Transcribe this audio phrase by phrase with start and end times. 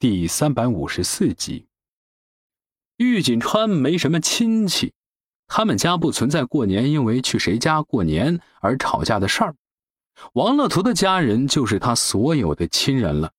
[0.00, 1.66] 第三百五十四集。
[2.98, 4.92] 玉锦川没什么亲戚，
[5.48, 9.56] 他们家不存在过年因为去谁家过年而吵架的事儿。
[10.34, 13.32] 王乐图的家人就是他所有的亲人了。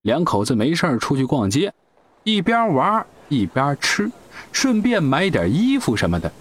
[0.00, 1.74] 两口子没事儿出去逛街，
[2.24, 4.10] 一边玩一边吃，
[4.50, 6.32] 顺便买点衣服什么的。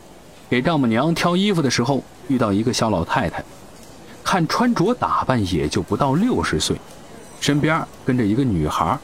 [0.49, 3.43] 给丈母娘挑衣服的时候，遇到一个小老太太，
[4.23, 6.77] 看穿着打扮也就不到六十岁，
[7.41, 8.97] 身边跟着一个女孩，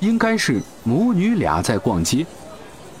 [0.00, 2.26] 应该是母女俩在逛街。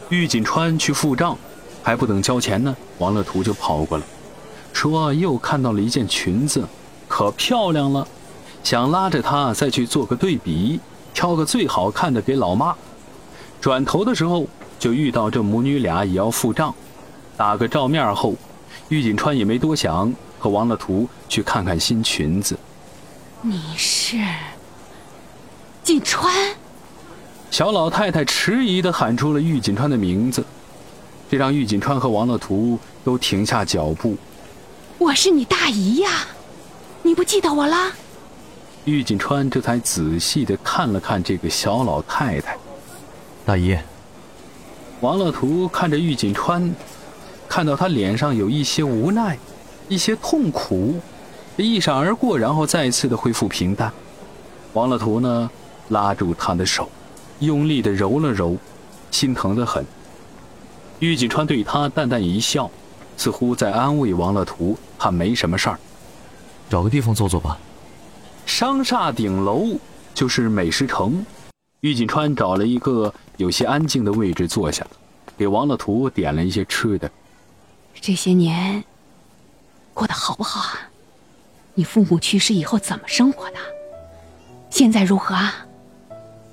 [0.08, 1.36] 玉锦川去付账，
[1.82, 4.04] 还不等交钱呢，王乐图就跑过来，
[4.72, 6.64] 说又看到了一件裙子，
[7.08, 8.06] 可漂亮了，
[8.62, 10.78] 想拉着她再去做个对比，
[11.12, 12.74] 挑个最好看的给老妈。
[13.60, 14.46] 转头的时候
[14.78, 16.72] 就遇到这母女俩也要付账，
[17.36, 18.34] 打个照面后，
[18.88, 22.56] 玉锦川也没多想，和王乐图去看看新裙子。
[23.42, 24.18] 你是
[25.82, 26.32] 锦川？
[27.56, 30.44] 小老太太迟疑地喊出了玉锦川的名字，
[31.30, 34.14] 这让玉锦川和王乐图都停下脚步。
[34.98, 36.10] 我是你大姨呀，
[37.02, 37.90] 你不记得我了？
[38.84, 42.58] 玉锦川这才仔细地看了看这个小老太太。
[43.46, 43.74] 大姨。
[45.00, 46.70] 王乐图看着玉锦川，
[47.48, 49.38] 看到她脸上有一些无奈，
[49.88, 51.00] 一些痛苦，
[51.56, 53.90] 一闪而过，然后再次的恢复平淡。
[54.74, 55.50] 王乐图呢，
[55.88, 56.86] 拉住她的手。
[57.40, 58.56] 用力的揉了揉，
[59.10, 59.84] 心疼的很。
[61.00, 62.70] 玉锦川对他淡淡一笑，
[63.16, 65.78] 似乎在安慰王乐图，他没什么事儿。
[66.70, 67.58] 找个地方坐坐吧。
[68.46, 69.66] 商厦顶楼
[70.14, 71.24] 就是美食城。
[71.80, 74.86] 玉锦川找了一个有些安静的位置坐下，
[75.36, 77.10] 给王乐图点了一些吃的。
[78.00, 78.82] 这些年
[79.92, 80.90] 过得好不好啊？
[81.74, 83.58] 你父母去世以后怎么生活的？
[84.70, 85.65] 现在如何啊？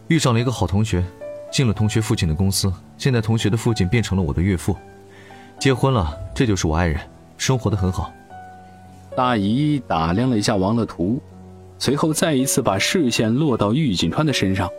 [0.09, 1.03] 遇上了一个好同学，
[1.51, 4.75] 进了同学父亲的公司，现在同学的父亲变成了我的岳父，
[5.59, 6.99] 结婚了，这就是我爱人，
[7.37, 8.11] 生活的很好。
[9.15, 11.21] 大姨打量了一下王乐图，
[11.79, 14.69] 随后再一次把视线落到玉锦川的身上，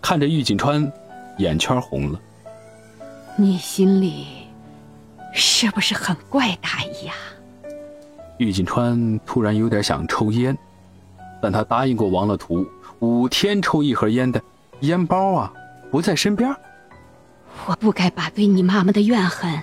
[0.00, 0.90] 看着玉锦川，
[1.38, 2.20] 眼圈红了。
[3.36, 4.26] 你心里
[5.32, 7.14] 是不是很怪大姨呀？
[8.38, 10.56] 玉锦川突然有点想抽烟，
[11.42, 12.66] 但他答应过王乐图，
[13.00, 14.40] 五天抽一盒烟的。
[14.80, 15.52] 烟包啊，
[15.90, 16.54] 不在身边。
[17.66, 19.60] 我不该把对你妈妈的怨恨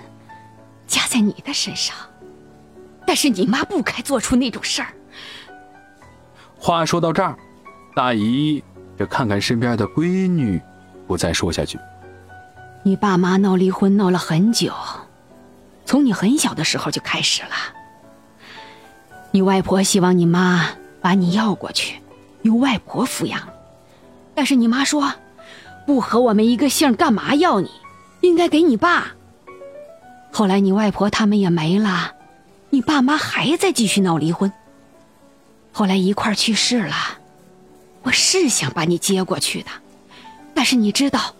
[0.86, 1.94] 加在你的身上，
[3.06, 4.88] 但是你妈不该做出那种事儿。
[6.56, 7.36] 话说到这儿，
[7.94, 8.62] 大姨
[8.96, 10.60] 这看看身边的闺女，
[11.06, 11.78] 不再说下去。
[12.82, 14.72] 你爸妈闹离婚闹了很久，
[15.84, 17.50] 从你很小的时候就开始了。
[19.30, 20.68] 你外婆希望你妈
[21.00, 22.00] 把你要过去，
[22.42, 23.40] 由外婆抚养。
[24.34, 25.12] 但是你妈说，
[25.86, 27.70] 不和我们一个姓，干嘛要你？
[28.20, 29.08] 应该给你爸。
[30.30, 32.12] 后来你外婆他们也没了，
[32.70, 34.50] 你爸妈还在继续闹离婚。
[35.72, 36.94] 后来一块去世了，
[38.02, 39.70] 我是想把你接过去的，
[40.54, 41.34] 但是你知道，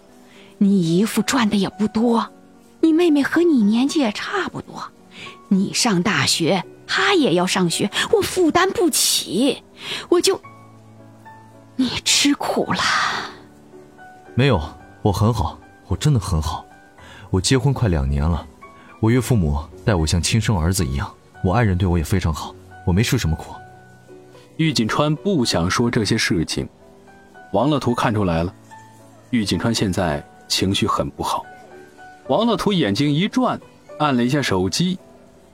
[0.59, 2.29] 你姨父赚的也不多，
[2.81, 4.83] 你妹妹和你年纪也差不多，
[5.49, 9.63] 你上大学，她也要上学，我负担不起，
[10.09, 10.41] 我就。
[11.83, 12.79] 你吃苦了？
[14.37, 14.63] 没有，
[15.03, 16.65] 我很好，我真的很好。
[17.29, 18.47] 我结婚快两年了，
[19.01, 22.55] 我岳父母待我像亲生儿子一样，我爱人对我也非常好，
[22.87, 23.53] 我没吃什么苦。
[24.59, 26.69] 玉锦川不想说这些事情，
[27.53, 28.55] 王乐图看出来了，
[29.31, 31.45] 玉锦川现在情绪很不好。
[32.29, 33.61] 王乐图眼睛一转，
[33.99, 34.97] 按了一下手机，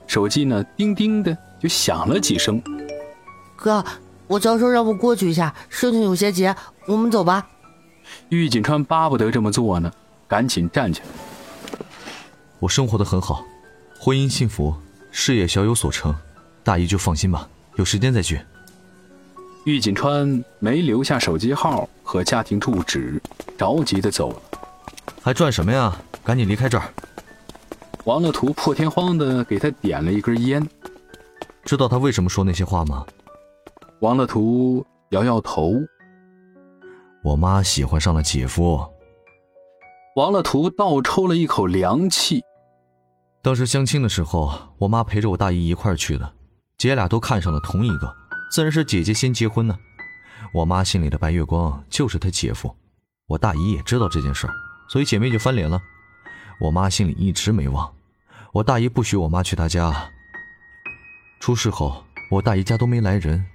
[0.05, 2.61] 手机呢，叮叮的就响了几声。
[3.55, 3.83] 哥。
[4.29, 6.47] 我教授让我过去一下，事情有些急，
[6.85, 7.49] 我们走吧。
[8.29, 9.91] 玉锦川巴不得这么做呢，
[10.27, 11.07] 赶紧站起来。
[12.59, 13.43] 我生活的很好，
[13.99, 14.75] 婚姻幸福，
[15.09, 16.15] 事业小有所成，
[16.63, 18.39] 大姨就放心吧，有时间再聚。
[19.63, 23.19] 玉锦川没留下手机号和家庭住址，
[23.57, 24.41] 着急的走了。
[25.23, 25.97] 还转什么呀？
[26.23, 26.93] 赶紧离开这儿。
[28.03, 30.63] 王乐图破天荒的给他点了一根烟。
[31.65, 33.03] 知道他为什么说那些话吗？
[34.01, 35.73] 王乐图摇摇头。
[37.21, 38.79] 我妈喜欢上了姐夫。
[40.15, 42.41] 王乐图倒抽了一口凉气。
[43.41, 46.31] 当时相亲的时候，我妈陪着我大姨一块儿去的，
[46.77, 48.15] 姐俩都看上了同一个，
[48.49, 49.77] 自然是姐姐先结婚呢。
[50.53, 52.73] 我妈心里的白月光就是她姐夫，
[53.27, 54.53] 我大姨也知道这件事儿，
[54.87, 55.81] 所以姐妹就翻脸了。
[56.61, 57.93] 我妈心里一直没忘，
[58.53, 59.93] 我大姨不许我妈去她家。
[61.41, 63.45] 出事后，我大姨家都没来人。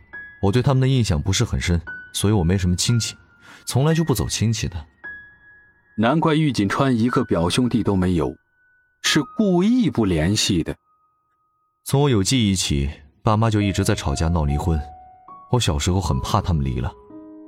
[0.45, 1.81] 我对他们的印象不是很深，
[2.13, 3.17] 所以我没什么亲戚，
[3.65, 4.77] 从来就不走亲戚的。
[5.97, 8.31] 难怪玉锦川一个表兄弟都没有，
[9.03, 10.75] 是故意不联系的。
[11.85, 12.91] 从我有记忆起，
[13.23, 14.79] 爸妈就一直在吵架闹离婚。
[15.51, 16.93] 我小时候很怕他们离了，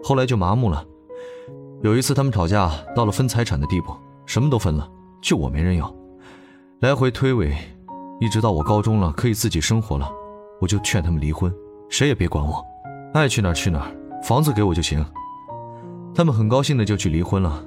[0.02, 0.82] 后来就麻木了。
[1.82, 3.94] 有一次他们吵架到了分财产的地步，
[4.25, 4.88] 什么都分了，
[5.20, 5.94] 就我没人要，
[6.81, 7.54] 来回推诿，
[8.20, 10.10] 一直到我高中了可以自己生活了，
[10.62, 11.52] 我就劝他们离婚，
[11.90, 12.64] 谁也别管我，
[13.12, 15.04] 爱去哪儿去哪儿，房子给我就行。
[16.14, 17.64] 他们很高兴的就去离婚了。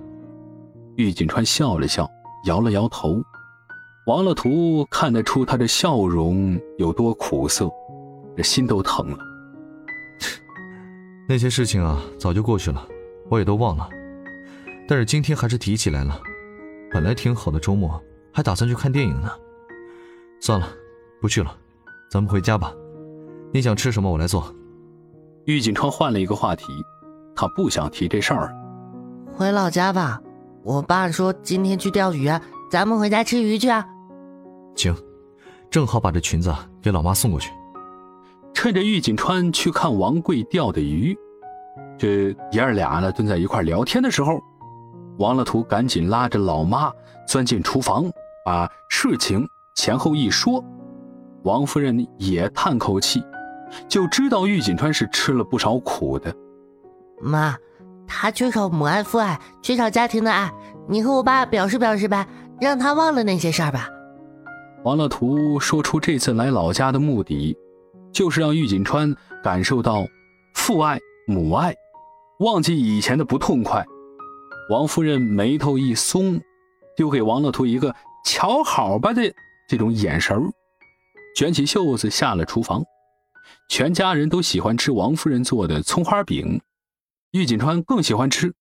[0.96, 2.10] 玉锦川笑了笑，
[2.46, 3.22] 摇了摇头。
[4.06, 7.70] 王乐图看得出他的笑容有多苦涩，
[8.36, 9.18] 这心都疼了。
[11.28, 12.88] 那些事情啊，早就过去了，
[13.30, 13.88] 我也都忘了。
[14.88, 16.20] 但是今天还是提起来了。
[16.92, 18.02] 本来挺好的周末，
[18.34, 19.30] 还打算去看电影呢。
[20.42, 20.68] 算了，
[21.22, 21.56] 不去了，
[22.10, 22.74] 咱们回家吧。
[23.54, 24.52] 你想吃什么，我来做。
[25.50, 26.86] 玉锦川换了一个话题，
[27.36, 28.56] 他不想提这事儿。
[29.34, 30.22] 回老家吧，
[30.62, 32.30] 我爸说今天去钓鱼，
[32.70, 33.84] 咱们回家吃鱼去啊。
[34.76, 34.96] 行，
[35.72, 36.54] 正好把这裙子
[36.84, 37.50] 给老妈送过去。
[38.54, 41.18] 趁着玉锦川去看王贵钓的鱼，
[41.98, 44.40] 这爷儿俩呢蹲在一块聊天的时候，
[45.18, 46.92] 王乐图赶紧拉着老妈
[47.28, 48.06] 钻进厨房，
[48.46, 50.64] 把事情前后一说。
[51.42, 53.24] 王夫人也叹口气，
[53.88, 56.34] 就知道玉锦川是吃了不少苦的。
[57.22, 57.56] 妈，
[58.08, 60.52] 他缺少母爱、父爱，缺少家庭的爱，
[60.88, 62.28] 你和我爸表示表示呗，
[62.60, 63.90] 让他忘了那些事儿吧。
[64.84, 67.58] 王乐图说出这次来老家的目的。
[68.12, 70.04] 就是让玉锦川感受到
[70.56, 71.76] 父爱、母爱，
[72.40, 73.86] 忘记以前的不痛快。
[74.72, 76.42] 王夫人眉头一松，
[76.98, 77.94] 丢给王乐图一个
[78.26, 79.22] “瞧好吧”的
[79.70, 80.52] 这种眼神
[81.36, 82.84] 卷起袖子下了厨房。
[83.68, 86.62] 全家人都喜欢吃王夫人做的葱花饼，
[87.32, 88.54] 玉锦川更喜欢吃，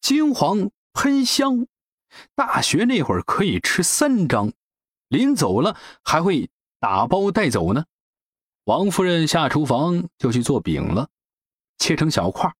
[0.00, 1.66] 金黄喷香。
[2.34, 4.52] 大学那会儿可以吃三张，
[5.08, 6.48] 临走了还会
[6.78, 7.84] 打包带走呢。
[8.64, 11.08] 王夫人下厨房就去做饼了，
[11.78, 12.52] 切成小块，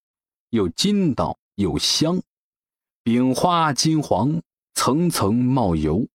[0.49, 2.21] 又筋道又香，
[3.03, 4.41] 饼花金黄，
[4.73, 6.07] 层层冒油，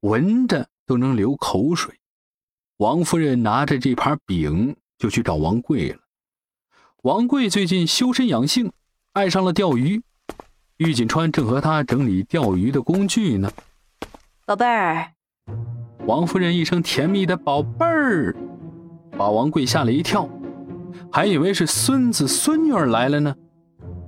[0.00, 1.98] 闻着都能流口水。
[2.78, 5.98] 王夫人拿着这盘饼就去找王贵了。
[7.02, 8.72] 王贵最近修身养性，
[9.12, 10.02] 爱上了钓鱼。
[10.78, 13.50] 玉锦川正和他整理钓鱼的工具呢。
[14.44, 15.12] 宝贝儿，
[16.06, 18.36] 王夫人一声甜蜜的“宝贝儿”。
[19.16, 20.28] 把王贵吓了一跳，
[21.10, 23.34] 还以为是孙子孙女儿来了呢。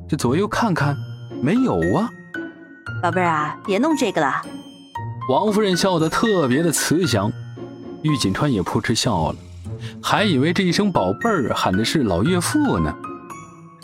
[0.06, 0.94] 这左右看看，
[1.42, 2.10] 没有啊。
[3.02, 4.42] 宝贝儿啊，别弄这个了。
[5.30, 7.32] 王夫人笑得特别的慈祥，
[8.02, 9.38] 玉锦川也扑哧笑了，
[10.02, 12.94] 还以为这一声宝贝儿喊的是老岳父呢。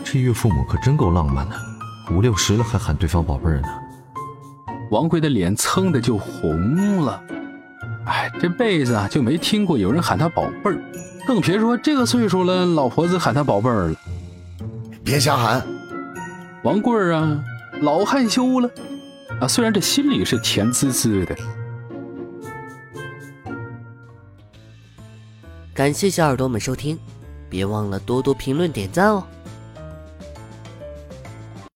[0.05, 1.56] 这岳父母可真够浪漫的，
[2.11, 3.69] 五六十了还喊对方宝贝儿呢。
[4.91, 7.23] 王贵的脸蹭的就红了，
[8.06, 10.79] 哎，这辈子啊就没听过有人喊他宝贝儿。
[11.27, 13.97] 更别说这个岁数了，老婆子喊他宝贝儿了。
[15.03, 15.62] 别瞎喊，
[16.62, 17.41] 王贵儿啊，
[17.81, 18.69] 老害羞了
[19.41, 19.49] 啊。
[19.49, 21.35] 虽然这心里是甜滋滋的。
[25.75, 26.97] 感谢小耳朵们收听，
[27.50, 29.25] 别忘了多多评论点赞哦。